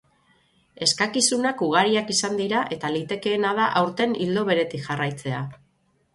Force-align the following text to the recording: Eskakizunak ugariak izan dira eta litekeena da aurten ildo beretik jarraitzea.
Eskakizunak 0.85 1.61
ugariak 1.65 2.09
izan 2.13 2.39
dira 2.39 2.63
eta 2.77 2.91
litekeena 2.97 3.53
da 3.61 3.69
aurten 3.83 4.19
ildo 4.27 4.49
beretik 4.51 4.85
jarraitzea. 4.91 5.45